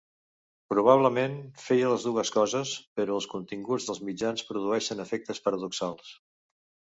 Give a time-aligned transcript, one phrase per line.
[0.73, 6.11] Probablement, feia les dues coses; però els continguts dels mitjans produeixen efectes paradoxals.